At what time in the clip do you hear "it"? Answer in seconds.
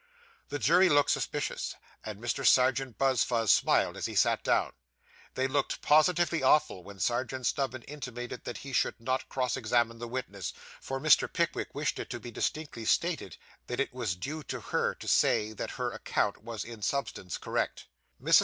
11.99-12.09, 13.79-13.93